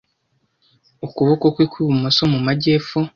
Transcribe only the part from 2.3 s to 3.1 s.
mu majyepfo